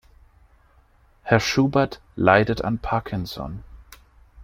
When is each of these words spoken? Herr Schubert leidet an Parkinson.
Herr 1.21 1.39
Schubert 1.39 2.01
leidet 2.15 2.63
an 2.63 2.79
Parkinson. 2.79 3.63